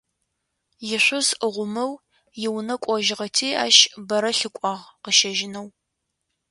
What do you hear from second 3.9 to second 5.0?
бэрэ лъыкӏуагъ